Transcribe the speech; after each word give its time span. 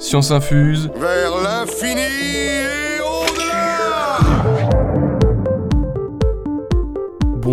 Science 0.00 0.30
infuse. 0.30 0.90
Vers 0.96 1.36
l'infini 1.42 2.89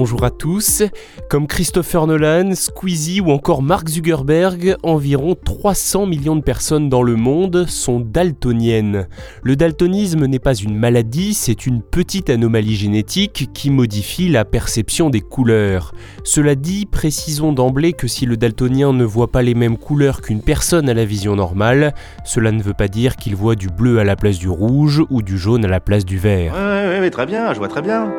Bonjour 0.09 0.23
à 0.23 0.31
tous. 0.31 0.83
Comme 1.29 1.47
Christopher 1.47 2.07
Nolan, 2.07 2.55
Squeezie 2.55 3.19
ou 3.19 3.29
encore 3.29 3.61
Mark 3.61 3.89
Zuckerberg, 3.89 4.77
environ 4.81 5.35
300 5.35 6.05
millions 6.05 6.37
de 6.37 6.41
personnes 6.41 6.87
dans 6.87 7.03
le 7.03 7.17
monde 7.17 7.65
sont 7.67 7.99
daltoniennes. 7.99 9.09
Le 9.43 9.57
daltonisme 9.57 10.25
n'est 10.25 10.39
pas 10.39 10.53
une 10.53 10.77
maladie, 10.77 11.33
c'est 11.33 11.65
une 11.65 11.81
petite 11.81 12.29
anomalie 12.29 12.77
génétique 12.77 13.49
qui 13.53 13.69
modifie 13.69 14.29
la 14.29 14.45
perception 14.45 15.09
des 15.09 15.19
couleurs. 15.19 15.93
Cela 16.23 16.55
dit, 16.55 16.85
précisons 16.85 17.51
d'emblée 17.51 17.91
que 17.91 18.07
si 18.07 18.25
le 18.25 18.37
daltonien 18.37 18.93
ne 18.93 19.03
voit 19.03 19.33
pas 19.33 19.41
les 19.41 19.55
mêmes 19.55 19.77
couleurs 19.77 20.21
qu'une 20.21 20.41
personne 20.41 20.87
à 20.87 20.93
la 20.93 21.03
vision 21.03 21.35
normale, 21.35 21.93
cela 22.23 22.53
ne 22.53 22.63
veut 22.63 22.73
pas 22.73 22.87
dire 22.87 23.17
qu'il 23.17 23.35
voit 23.35 23.55
du 23.55 23.67
bleu 23.67 23.99
à 23.99 24.05
la 24.05 24.15
place 24.15 24.39
du 24.39 24.47
rouge 24.47 25.03
ou 25.09 25.21
du 25.21 25.37
jaune 25.37 25.65
à 25.65 25.67
la 25.67 25.81
place 25.81 26.05
du 26.05 26.17
vert. 26.17 26.53
Ouais, 26.53 27.01
ouais, 27.01 27.09
très 27.09 27.25
bien, 27.25 27.53
je 27.53 27.57
vois 27.57 27.67
très 27.67 27.81
bien. 27.81 28.09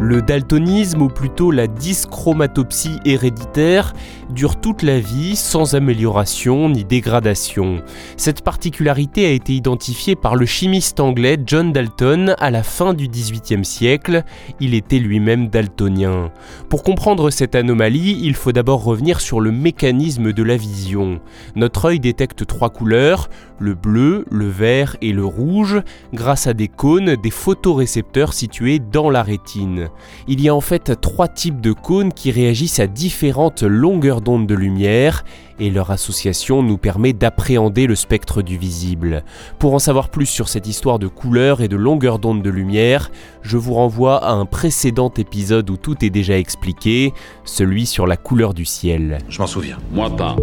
Le 0.00 0.22
daltonisme, 0.22 1.02
ou 1.02 1.08
plutôt 1.08 1.50
la 1.50 1.66
dyschromatopsie 1.66 3.00
héréditaire, 3.04 3.94
dure 4.30 4.60
toute 4.60 4.82
la 4.82 5.00
vie 5.00 5.34
sans 5.34 5.74
amélioration 5.74 6.68
ni 6.68 6.84
dégradation. 6.84 7.82
Cette 8.16 8.42
particularité 8.42 9.26
a 9.26 9.30
été 9.30 9.54
identifiée 9.54 10.14
par 10.14 10.36
le 10.36 10.46
chimiste 10.46 11.00
anglais 11.00 11.36
John 11.44 11.72
Dalton 11.72 12.36
à 12.38 12.50
la 12.52 12.62
fin 12.62 12.94
du 12.94 13.08
XVIIIe 13.08 13.64
siècle. 13.64 14.22
Il 14.60 14.74
était 14.74 15.00
lui-même 15.00 15.48
daltonien. 15.48 16.30
Pour 16.68 16.84
comprendre 16.84 17.30
cette 17.30 17.56
anomalie, 17.56 18.20
il 18.22 18.36
faut 18.36 18.52
d'abord 18.52 18.84
revenir 18.84 19.20
sur 19.20 19.40
le 19.40 19.50
mécanisme 19.50 20.32
de 20.32 20.42
la 20.44 20.56
vision. 20.56 21.18
Notre 21.56 21.86
œil 21.86 21.98
détecte 21.98 22.46
trois 22.46 22.70
couleurs, 22.70 23.28
le 23.58 23.74
bleu, 23.74 24.24
le 24.30 24.48
vert 24.48 24.96
et 25.02 25.12
le 25.12 25.24
rouge, 25.24 25.82
grâce 26.12 26.46
à 26.46 26.54
des 26.54 26.68
cônes, 26.68 27.16
des 27.16 27.30
photorécepteurs 27.30 28.32
situés 28.32 28.78
dans 28.78 29.10
la 29.10 29.24
rétine. 29.24 29.87
Il 30.26 30.40
y 30.40 30.48
a 30.48 30.54
en 30.54 30.60
fait 30.60 31.00
trois 31.00 31.28
types 31.28 31.60
de 31.60 31.72
cônes 31.72 32.12
qui 32.12 32.30
réagissent 32.30 32.80
à 32.80 32.86
différentes 32.86 33.62
longueurs 33.62 34.20
d'onde 34.20 34.46
de 34.46 34.54
lumière 34.54 35.24
et 35.60 35.70
leur 35.70 35.90
association 35.90 36.62
nous 36.62 36.78
permet 36.78 37.12
d'appréhender 37.12 37.86
le 37.86 37.94
spectre 37.94 38.42
du 38.42 38.56
visible. 38.56 39.24
Pour 39.58 39.74
en 39.74 39.78
savoir 39.78 40.08
plus 40.08 40.26
sur 40.26 40.48
cette 40.48 40.66
histoire 40.66 40.98
de 40.98 41.08
couleurs 41.08 41.60
et 41.60 41.68
de 41.68 41.76
longueur 41.76 42.18
d'onde 42.18 42.42
de 42.42 42.50
lumière, 42.50 43.10
je 43.42 43.56
vous 43.56 43.74
renvoie 43.74 44.24
à 44.24 44.32
un 44.32 44.46
précédent 44.46 45.12
épisode 45.16 45.68
où 45.70 45.76
tout 45.76 46.04
est 46.04 46.10
déjà 46.10 46.38
expliqué, 46.38 47.12
celui 47.44 47.86
sur 47.86 48.06
la 48.06 48.16
couleur 48.16 48.54
du 48.54 48.64
ciel. 48.64 49.18
Je 49.28 49.40
m'en 49.40 49.46
souviens. 49.46 49.78
Moi 49.92 50.14
pas. 50.14 50.36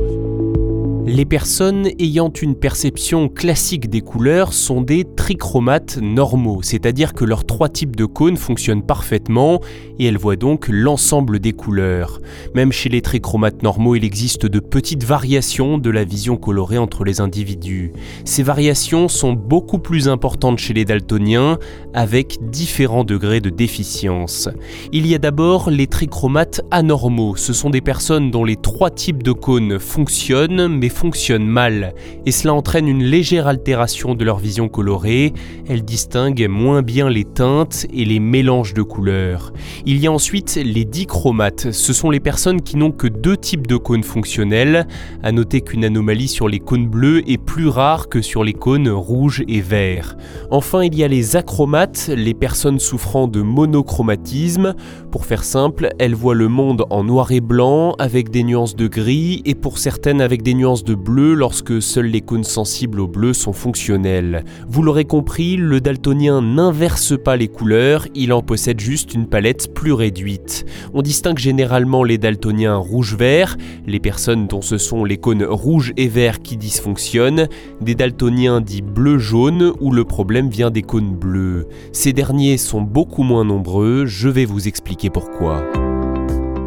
Les 1.08 1.26
personnes 1.26 1.88
ayant 2.00 2.32
une 2.32 2.56
perception 2.56 3.30
classique 3.30 3.92
des 3.92 4.02
couleurs 4.02 4.54
sont 4.54 4.82
des 4.82 5.04
trichromates 5.04 6.00
normaux, 6.02 6.62
c'est-à-dire 6.64 7.14
que 7.14 7.24
leurs 7.24 7.46
trois 7.46 7.70
types 7.70 7.96
de 7.96 8.06
cônes 8.06 8.38
fonctionnent 8.38 8.82
parfaitement 8.82 9.62
et 10.00 10.06
elles 10.06 10.18
voient 10.18 10.36
donc 10.36 10.68
l'ensemble 10.68 11.38
des 11.38 11.54
couleurs. 11.54 12.20
Même 12.56 12.72
chez 12.72 12.90
les 12.90 13.04
trichromates 13.04 13.62
normaux, 13.62 13.94
il 13.94 14.04
existe 14.04 14.48
de 14.48 14.60
petites 14.60 15.04
variations 15.04 15.78
de 15.78 15.92
la 15.92 16.06
vision 16.06 16.38
colorée 16.38 16.80
entre 16.80 17.04
les 17.04 17.22
individus. 17.22 17.92
Ces 18.26 18.42
variations 18.42 19.08
sont 19.08 19.34
beaucoup 19.34 19.80
plus 19.80 20.10
importantes 20.10 20.58
chez 20.58 20.74
les 20.74 20.86
daltoniens, 20.86 21.60
avec 21.94 22.50
différents 22.50 23.04
degrés 23.04 23.42
de 23.42 23.52
déficience. 23.52 24.50
Il 24.92 25.06
y 25.06 25.14
a 25.14 25.20
d'abord 25.20 25.70
les 25.70 25.86
trichromates 25.86 26.62
anormaux, 26.72 27.36
ce 27.36 27.54
sont 27.54 27.70
des 27.70 27.82
personnes 27.82 28.32
dont 28.32 28.44
les 28.44 28.58
trois 28.58 28.90
types 28.90 29.22
de 29.22 29.34
cônes 29.34 29.78
fonctionnent 29.78 30.68
mais 30.68 30.90
fonctionnent 30.96 31.46
mal, 31.46 31.94
et 32.26 32.32
cela 32.32 32.54
entraîne 32.54 32.88
une 32.88 33.04
légère 33.04 33.48
altération 33.48 34.16
de 34.16 34.24
leur 34.24 34.38
vision 34.38 34.70
colorée, 34.70 35.34
elles 35.68 35.84
distinguent 35.84 36.48
moins 36.50 36.82
bien 36.82 37.10
les 37.10 37.26
teintes 37.26 37.86
et 37.94 38.06
les 38.06 38.20
mélanges 38.20 38.74
de 38.74 38.82
couleurs. 38.82 39.52
Il 39.86 39.98
y 39.98 40.08
a 40.08 40.12
ensuite 40.12 40.56
les 40.56 40.86
dichromates, 40.86 41.72
ce 41.72 41.94
sont 41.94 42.10
les 42.10 42.20
personnes 42.20 42.62
qui 42.62 42.78
n'ont 42.78 42.92
que 42.92 43.08
deux 43.08 43.36
types 43.36 43.68
de 43.68 43.76
cônes 43.76 44.04
fonctionnels, 44.04 44.88
à 45.22 45.32
noter 45.32 45.62
qu'une 45.62 45.84
anomalie 45.84 46.30
sur 46.30 46.48
les 46.48 46.60
cônes 46.60 46.88
bleus 46.88 47.30
est 47.30 47.38
plus 47.38 47.68
rare 47.68 48.08
que 48.08 48.22
sur 48.22 48.44
les 48.44 48.54
cônes 48.54 48.90
rouges 48.90 49.44
et 49.48 49.62
verts. 49.62 50.16
Enfin, 50.50 50.84
il 50.84 50.96
y 50.96 51.04
a 51.04 51.08
les 51.10 51.36
achromates, 51.36 52.10
les 52.16 52.34
personnes 52.34 52.80
souffrant 52.80 53.28
de 53.28 53.42
monochromatisme, 53.42 54.76
pour 55.12 55.26
faire 55.26 55.44
simple, 55.44 55.90
elles 56.00 56.16
voient 56.16 56.36
le 56.36 56.48
monde 56.48 56.86
en 56.90 57.04
noir 57.04 57.34
et 57.34 57.42
blanc 57.42 57.96
avec 58.00 58.30
des 58.30 58.44
nuances 58.44 58.76
de 58.76 58.88
gris 58.88 59.42
et 59.46 59.56
pour 59.56 59.78
certaines 59.78 60.22
avec 60.22 60.42
des 60.42 60.54
nuances 60.54 60.85
de 60.86 60.96
bleu 60.96 61.34
lorsque 61.34 61.82
seuls 61.82 62.06
les 62.06 62.22
cônes 62.22 62.44
sensibles 62.44 63.00
au 63.00 63.08
bleu 63.08 63.34
sont 63.34 63.54
fonctionnels. 63.54 64.46
Vous 64.68 64.84
l'aurez 64.84 65.06
compris, 65.06 65.58
le 65.58 65.82
daltonien 65.82 66.42
n'inverse 66.42 67.14
pas 67.22 67.36
les 67.36 67.48
couleurs, 67.48 68.08
il 68.14 68.32
en 68.32 68.42
possède 68.42 68.80
juste 68.80 69.14
une 69.14 69.28
palette 69.28 69.74
plus 69.74 69.94
réduite. 69.94 70.66
On 70.94 71.02
distingue 71.02 71.40
généralement 71.40 72.04
les 72.04 72.18
daltoniens 72.18 72.76
rouge-vert, 72.76 73.58
les 73.88 74.00
personnes 74.00 74.48
dont 74.48 74.62
ce 74.62 74.78
sont 74.78 75.04
les 75.04 75.18
cônes 75.18 75.44
rouges 75.44 75.94
et 75.98 76.08
verts 76.08 76.42
qui 76.42 76.58
dysfonctionnent, 76.58 77.48
des 77.82 77.96
daltoniens 77.96 78.62
dits 78.62 78.82
bleu-jaune 78.82 79.74
où 79.82 79.92
le 79.92 80.06
problème 80.06 80.50
vient 80.50 80.72
des 80.72 80.84
cônes 80.84 81.16
bleus. 81.16 81.68
Ces 81.92 82.14
derniers 82.14 82.58
sont 82.58 82.82
beaucoup 82.82 83.24
moins 83.24 83.46
nombreux, 83.46 84.06
je 84.06 84.30
vais 84.30 84.46
vous 84.46 84.68
expliquer 84.68 85.10
pourquoi. 85.10 85.64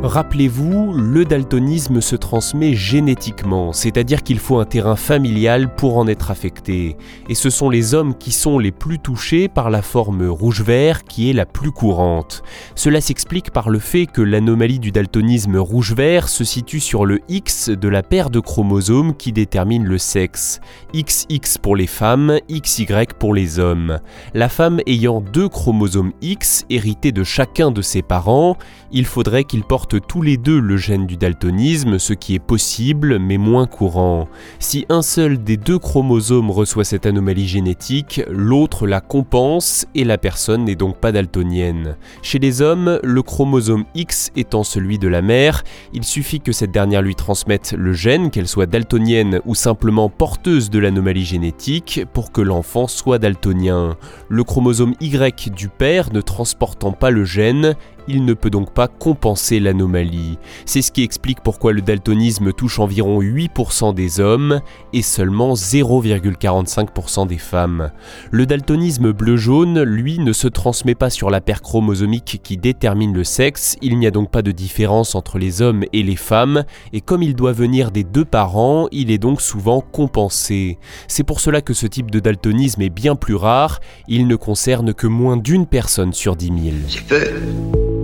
Rappelez-vous, 0.01 0.93
le 0.93 1.25
daltonisme 1.25 2.01
se 2.01 2.15
transmet 2.15 2.73
génétiquement, 2.75 3.73
c'est-à-dire 3.73 4.23
qu'il 4.23 4.39
faut 4.39 4.61
un 4.61 4.65
terrain 4.65 4.95
familial 4.95 5.75
pour 5.75 5.99
en 5.99 6.07
être 6.07 6.31
affecté. 6.31 6.97
Et 7.29 7.35
ce 7.35 7.51
sont 7.51 7.69
les 7.69 7.95
hommes 7.95 8.15
qui 8.17 8.31
sont 8.31 8.61
les 8.61 8.71
plus 8.71 9.01
touchés 9.01 9.49
par 9.49 9.71
la 9.71 9.83
forme 9.83 10.29
rouge-vert 10.29 11.03
qui 11.03 11.29
est 11.29 11.33
la 11.33 11.47
plus 11.47 11.73
courante. 11.73 12.45
Cela 12.77 13.01
s'explique 13.01 13.51
par 13.51 13.71
le 13.71 13.81
fait 13.81 14.07
que 14.07 14.23
l'anomalie 14.23 14.79
du 14.79 14.93
daltonisme 14.93 15.57
rouge-vert 15.57 16.29
se 16.29 16.45
situe 16.45 16.81
sur 16.81 17.05
le 17.05 17.19
X 17.29 17.69
de 17.69 17.89
la 17.89 18.05
paire 18.05 18.31
de 18.31 18.39
chromosomes 18.39 19.17
qui 19.17 19.33
détermine 19.33 19.85
le 19.85 19.99
sexe. 19.99 20.61
XX 20.95 21.59
pour 21.59 21.75
les 21.75 21.89
femmes, 21.89 22.39
XY 22.49 22.87
pour 23.19 23.35
les 23.35 23.59
hommes. 23.59 23.99
La 24.33 24.49
femme 24.49 24.81
ayant 24.87 25.21
deux 25.21 25.49
chromosomes 25.49 26.13
X 26.23 26.67
hérités 26.71 27.11
de 27.11 27.25
chacun 27.25 27.73
de 27.73 27.83
ses 27.83 28.03
parents, 28.03 28.57
il 28.93 29.05
faudrait 29.05 29.43
qu'il 29.43 29.65
porte 29.65 29.88
tous 29.97 30.23
les 30.23 30.37
deux 30.37 30.61
le 30.61 30.77
gène 30.77 31.07
du 31.07 31.17
daltonisme, 31.17 31.99
ce 31.99 32.13
qui 32.13 32.35
est 32.35 32.39
possible 32.39 33.19
mais 33.19 33.39
moins 33.39 33.67
courant. 33.67 34.29
Si 34.59 34.85
un 34.89 35.03
seul 35.03 35.43
des 35.43 35.57
deux 35.57 35.79
chromosomes 35.79 36.51
reçoit 36.51 36.85
cette 36.85 37.07
anomalie 37.07 37.49
génétique, 37.49 38.21
l'autre 38.29 38.87
la 38.87 39.01
compense 39.01 39.87
et 39.95 40.05
la 40.05 40.19
personne 40.19 40.65
n'est 40.65 40.75
donc 40.75 40.99
pas 40.99 41.13
daltonienne. 41.13 41.97
Chez 42.23 42.39
les 42.39 42.63
hommes, 42.63 43.01
le 43.03 43.23
chromosome 43.23 43.85
X 43.95 44.31
étant 44.37 44.63
celui 44.63 44.99
de 44.99 45.09
la 45.09 45.23
mère, 45.23 45.65
il 45.93 46.05
suffit 46.05 46.41
que 46.41 46.53
cette 46.53 46.73
dernière 46.73 47.03
lui 47.03 47.15
transmette 47.15 47.75
le 47.77 47.93
gène, 47.93 48.31
qu'elle 48.31 48.49
soit 48.49 48.67
daltonienne 48.67 49.41
ou 49.47 49.55
simplement 49.55 50.09
porteuse 50.09 50.71
de 50.71 50.79
l'anomalie 50.79 51.25
génétique, 51.25 52.03
pour 52.13 52.33
que 52.33 52.41
l'enfant 52.41 52.87
soit 52.87 53.19
daltonien. 53.19 53.97
Le 54.29 54.45
chromosome 54.45 54.95
Y 55.01 55.51
du 55.51 55.69
père 55.69 56.13
ne 56.13 56.21
transportant 56.21 56.93
pas 56.93 57.11
le 57.11 57.25
gène, 57.25 57.75
il 58.09 58.25
ne 58.25 58.35
peut 58.35 58.51
donc 58.51 58.73
pas 58.73 58.89
compenser 58.89 59.61
l'anomalie. 59.61 60.39
C'est 60.65 60.83
ce 60.83 60.91
qui 60.91 61.03
explique 61.03 61.41
pourquoi 61.43 61.73
le 61.73 61.83
daltonisme 61.83 62.53
touche 62.53 62.79
environ 62.79 63.21
8% 63.21 63.95
des 63.95 64.21
hommes 64.21 64.61
et 64.93 65.03
seulement 65.03 65.55
0,45% 65.55 67.27
des 67.27 67.39
femmes. 67.39 67.91
Le 68.31 68.47
daltonisme 68.47 69.13
bleu-jaune, 69.13 69.83
lui, 69.83 70.19
ne 70.19 70.33
se 70.33 70.49
transmet 70.49 70.95
pas 70.95 71.11
sur 71.11 71.31
la 71.31 71.41
paire 71.41 71.63
chromosomique 71.63 72.41
qui 72.43 72.57
détermine 72.57 73.13
le 73.13 73.25
sexe, 73.25 73.77
il 73.83 73.99
n'y 73.99 74.07
a 74.07 74.11
donc 74.11 74.31
pas 74.31 74.43
de 74.43 74.53
différence 74.53 75.15
entre 75.15 75.39
les 75.39 75.63
hommes 75.63 75.85
et 75.93 76.03
les 76.03 76.17
femmes, 76.17 76.65
et 76.93 77.01
comme 77.01 77.23
il 77.23 77.35
doit 77.35 77.53
venir 77.53 77.91
des 77.91 78.05
deux 78.05 78.25
parents, 78.25 78.89
il 78.93 79.11
est 79.11 79.19
donc 79.19 79.41
souvent 79.41 79.81
compensé. 79.81 80.79
C'est 81.07 81.25
pour 81.25 81.41
cela 81.41 81.61
que 81.61 81.75
ce 81.75 81.87
type 81.87 82.11
de 82.11 82.21
daltonisme 82.21 82.83
est 82.83 82.91
bien 82.91 83.17
plus 83.17 83.35
rare, 83.35 83.81
il 84.09 84.27
ne 84.27 84.37
concerne 84.37 84.95
que 84.95 85.07
moins 85.07 85.37
d'une 85.37 85.67
personne 85.67 86.13
sur 86.13 86.37
10 86.37 86.47
000. 86.47 87.98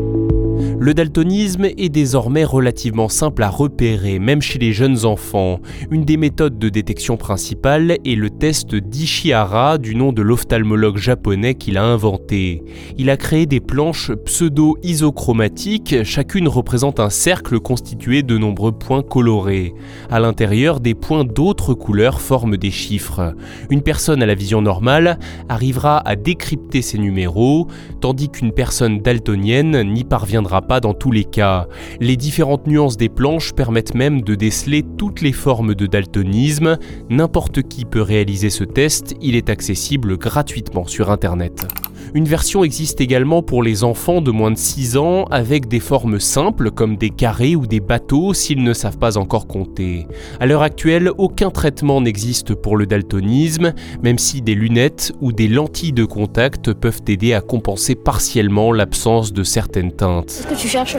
Le 0.85 0.93
daltonisme 0.93 1.65
est 1.65 1.89
désormais 1.89 2.45
relativement 2.45 3.09
simple 3.09 3.43
à 3.43 3.49
repérer, 3.49 4.19
même 4.19 4.43
chez 4.43 4.59
les 4.59 4.75
jeunes 4.75 5.07
enfants. 5.07 5.61
Une 5.91 6.05
des 6.05 6.19
méthodes 6.19 6.59
de 6.59 6.69
détection 6.69 7.17
principale 7.17 7.97
est 8.05 8.15
le 8.15 8.29
test 8.29 8.75
d'Ishihara, 8.75 9.79
du 9.79 9.95
nom 9.95 10.13
de 10.13 10.21
l'ophtalmologue 10.21 10.99
japonais 10.99 11.55
qu'il 11.55 11.79
a 11.79 11.85
inventé. 11.85 12.63
Il 12.99 13.09
a 13.09 13.17
créé 13.17 13.47
des 13.47 13.61
planches 13.61 14.13
pseudo-isochromatiques, 14.27 16.05
chacune 16.05 16.49
représente 16.49 17.01
un 17.01 17.09
cercle 17.09 17.61
constitué 17.61 18.23
de 18.23 18.37
nombreux 18.37 18.73
points 18.73 19.03
colorés. 19.03 19.73
À 20.11 20.21
l'intérieur, 20.21 20.81
des 20.81 20.93
points 20.93 21.25
d'autres 21.25 21.73
couleurs 21.73 22.21
forment 22.21 22.59
des 22.59 22.71
chiffres. 22.71 23.35
Une 23.71 23.81
personne 23.81 24.23
à 24.23 24.27
la 24.27 24.35
vision 24.35 24.61
normale 24.61 25.19
arrivera 25.49 26.07
à 26.07 26.15
décrypter 26.15 26.83
ces 26.83 26.99
numéros, 26.99 27.69
tandis 28.03 28.29
qu'une 28.29 28.53
personne 28.53 28.99
daltonienne 28.99 29.83
n'y 29.91 30.05
parviendra 30.05 30.61
pas 30.61 30.74
dans 30.81 30.95
tous 30.95 31.11
les 31.11 31.25
cas. 31.25 31.67
Les 32.01 32.17
différentes 32.17 32.67
nuances 32.67 32.97
des 32.97 33.09
planches 33.09 33.53
permettent 33.53 33.95
même 33.95 34.23
de 34.23 34.35
déceler 34.35 34.85
toutes 34.99 35.21
les 35.21 35.33
formes 35.33 35.75
de 35.75 35.87
daltonisme. 35.87 36.79
N'importe 37.11 37.63
qui 37.63 37.85
peut 37.85 38.03
réaliser 38.03 38.51
ce 38.51 38.65
test, 38.65 39.15
il 39.21 39.37
est 39.37 39.51
accessible 39.51 40.19
gratuitement 40.19 40.87
sur 40.87 41.11
Internet. 41.11 41.67
Une 42.13 42.27
version 42.27 42.65
existe 42.65 43.01
également 43.01 43.43
pour 43.43 43.63
les 43.63 43.85
enfants 43.85 44.21
de 44.21 44.31
moins 44.31 44.51
de 44.51 44.59
6 44.59 44.97
ans 44.97 45.25
avec 45.31 45.69
des 45.69 45.81
formes 45.81 46.21
simples 46.21 46.71
comme 46.71 46.97
des 46.97 47.11
carrés 47.11 47.57
ou 47.57 47.67
des 47.67 47.81
bateaux 47.81 48.35
s'ils 48.35 48.63
ne 48.63 48.73
savent 48.73 48.99
pas 48.99 49.17
encore 49.17 49.47
compter. 49.47 50.07
À 50.41 50.47
l'heure 50.47 50.63
actuelle, 50.63 51.11
aucun 51.19 51.51
traitement 51.51 52.01
n'existe 52.01 52.55
pour 52.55 52.77
le 52.77 52.87
daltonisme, 52.87 53.73
même 54.03 54.19
si 54.19 54.43
des 54.43 54.55
lunettes 54.55 55.13
ou 55.21 55.33
des 55.33 55.49
lentilles 55.49 55.93
de 55.93 56.05
contact 56.05 56.73
peuvent 56.73 57.03
aider 57.09 57.35
à 57.35 57.41
compenser 57.41 57.95
partiellement 57.95 58.73
l'absence 58.73 59.33
de 59.33 59.43
certaines 59.43 59.93
teintes. 59.93 60.27
Qu'est-ce 60.27 60.47
que 60.47 60.61
tu 60.61 60.69
cherches 60.69 60.97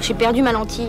J'ai 0.00 0.14
perdu 0.14 0.42
ma 0.42 0.52
lentille. 0.52 0.88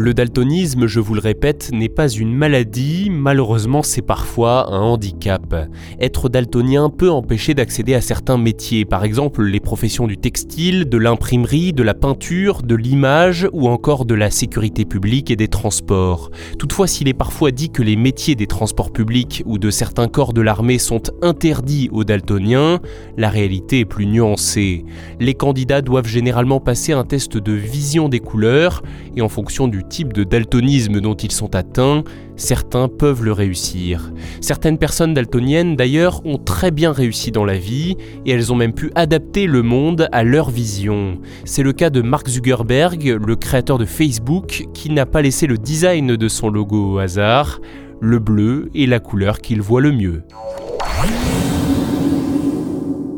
Le 0.00 0.14
daltonisme, 0.14 0.86
je 0.86 1.00
vous 1.00 1.14
le 1.14 1.20
répète, 1.20 1.70
n'est 1.72 1.88
pas 1.88 2.08
une 2.08 2.32
maladie, 2.32 3.10
malheureusement 3.10 3.82
c'est 3.82 4.00
parfois 4.00 4.72
un 4.72 4.80
handicap. 4.80 5.68
Être 5.98 6.28
daltonien 6.28 6.88
peut 6.88 7.10
empêcher 7.10 7.52
d'accéder 7.52 7.94
à 7.94 8.00
certains 8.00 8.38
métiers, 8.38 8.84
par 8.84 9.02
exemple 9.02 9.42
les 9.42 9.58
professions 9.58 10.06
du 10.06 10.16
textile, 10.16 10.88
de 10.88 10.98
l'imprimerie, 10.98 11.72
de 11.72 11.82
la 11.82 11.94
peinture, 11.94 12.62
de 12.62 12.76
l'image 12.76 13.48
ou 13.52 13.66
encore 13.66 14.04
de 14.04 14.14
la 14.14 14.30
sécurité 14.30 14.84
publique 14.84 15.32
et 15.32 15.36
des 15.36 15.48
transports. 15.48 16.30
Toutefois, 16.60 16.86
s'il 16.86 17.08
est 17.08 17.12
parfois 17.12 17.50
dit 17.50 17.70
que 17.70 17.82
les 17.82 17.96
métiers 17.96 18.36
des 18.36 18.46
transports 18.46 18.92
publics 18.92 19.42
ou 19.46 19.58
de 19.58 19.68
certains 19.68 20.06
corps 20.06 20.32
de 20.32 20.42
l'armée 20.42 20.78
sont 20.78 21.02
interdits 21.22 21.88
aux 21.90 22.04
daltoniens, 22.04 22.78
la 23.16 23.30
réalité 23.30 23.80
est 23.80 23.84
plus 23.84 24.06
nuancée. 24.06 24.84
Les 25.18 25.34
candidats 25.34 25.82
doivent 25.82 26.06
généralement 26.06 26.60
passer 26.60 26.92
un 26.92 27.02
test 27.02 27.36
de 27.36 27.52
vision 27.52 28.08
des 28.08 28.20
couleurs 28.20 28.84
et 29.16 29.22
en 29.22 29.28
fonction 29.28 29.66
du 29.66 29.87
type 29.88 30.12
de 30.12 30.24
daltonisme 30.24 31.00
dont 31.00 31.14
ils 31.14 31.32
sont 31.32 31.54
atteints, 31.54 32.04
certains 32.36 32.88
peuvent 32.88 33.24
le 33.24 33.32
réussir. 33.32 34.12
Certaines 34.40 34.78
personnes 34.78 35.14
daltoniennes 35.14 35.76
d'ailleurs 35.76 36.24
ont 36.24 36.38
très 36.38 36.70
bien 36.70 36.92
réussi 36.92 37.30
dans 37.30 37.44
la 37.44 37.58
vie 37.58 37.96
et 38.26 38.32
elles 38.32 38.52
ont 38.52 38.56
même 38.56 38.72
pu 38.72 38.90
adapter 38.94 39.46
le 39.46 39.62
monde 39.62 40.08
à 40.12 40.24
leur 40.24 40.50
vision. 40.50 41.18
C'est 41.44 41.62
le 41.62 41.72
cas 41.72 41.90
de 41.90 42.02
Mark 42.02 42.28
Zuckerberg, 42.28 43.18
le 43.20 43.36
créateur 43.36 43.78
de 43.78 43.84
Facebook, 43.84 44.66
qui 44.74 44.90
n'a 44.90 45.06
pas 45.06 45.22
laissé 45.22 45.46
le 45.46 45.58
design 45.58 46.16
de 46.16 46.28
son 46.28 46.50
logo 46.50 46.94
au 46.94 46.98
hasard. 46.98 47.60
Le 48.00 48.18
bleu 48.18 48.70
est 48.74 48.86
la 48.86 49.00
couleur 49.00 49.40
qu'il 49.40 49.60
voit 49.60 49.80
le 49.80 49.92
mieux. 49.92 50.22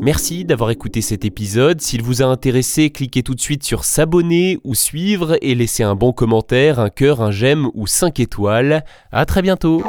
Merci 0.03 0.45
d'avoir 0.45 0.71
écouté 0.71 1.01
cet 1.01 1.25
épisode. 1.25 1.79
S'il 1.79 2.01
vous 2.01 2.23
a 2.23 2.25
intéressé, 2.25 2.89
cliquez 2.89 3.21
tout 3.21 3.35
de 3.35 3.39
suite 3.39 3.63
sur 3.63 3.83
s'abonner 3.83 4.57
ou 4.63 4.73
suivre 4.73 5.37
et 5.43 5.53
laissez 5.53 5.83
un 5.83 5.93
bon 5.93 6.11
commentaire, 6.11 6.79
un 6.79 6.89
cœur, 6.89 7.21
un 7.21 7.29
j'aime 7.29 7.69
ou 7.75 7.85
5 7.85 8.19
étoiles. 8.19 8.83
À 9.11 9.27
très 9.27 9.43
bientôt. 9.43 9.83